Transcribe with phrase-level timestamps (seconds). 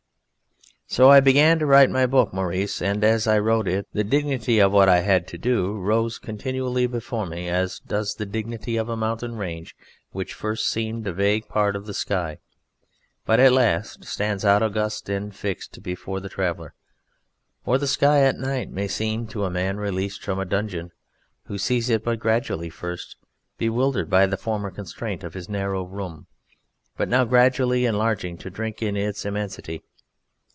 [0.87, 4.59] So I began to write my book, Maurice: and as I wrote it the dignity
[4.59, 8.89] of what I had to do rose continually before me, as does the dignity of
[8.89, 9.73] a mountain range
[10.11, 12.39] which first seemed a vague part of the sky,
[13.25, 16.73] but at last stands out august and fixed before the traveller;
[17.65, 20.91] or as the sky at night may seem to a man released from a dungeon
[21.45, 23.15] who sees it but gradually, first
[23.57, 26.27] bewildered by the former constraint of his narrow room
[26.97, 29.83] but now gradually enlarging to drink in its immensity.